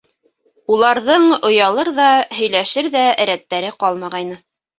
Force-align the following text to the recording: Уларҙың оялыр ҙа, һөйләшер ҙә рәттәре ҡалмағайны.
Уларҙың 0.75 1.27
оялыр 1.49 1.91
ҙа, 1.99 2.07
һөйләшер 2.39 2.91
ҙә 2.97 3.05
рәттәре 3.33 3.71
ҡалмағайны. 3.87 4.41